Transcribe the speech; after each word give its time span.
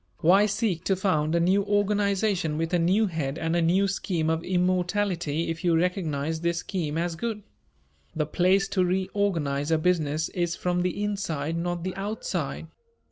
Why 0.21 0.47
seek 0.47 0.83
to 0.85 0.95
found 0.95 1.35
a 1.35 1.39
new 1.39 1.61
organization 1.63 2.57
with 2.57 2.73
a 2.73 2.79
new 2.79 3.05
head 3.05 3.37
and 3.37 3.55
a 3.55 3.61
new 3.61 3.87
scheme 3.87 4.31
of 4.31 4.43
immortality 4.43 5.51
if 5.51 5.63
you 5.63 5.75
recognize 5.77 6.41
this 6.41 6.57
scheme 6.57 6.97
as 6.97 7.15
good? 7.15 7.43
The 8.15 8.25
place 8.25 8.67
to 8.69 8.83
reorganize 8.83 9.69
a 9.69 9.77
business 9.77 10.29
is 10.29 10.55
from 10.55 10.81
the 10.81 11.03
inside, 11.03 11.55
not 11.55 11.83
the 11.83 11.95
outside. 11.95 12.65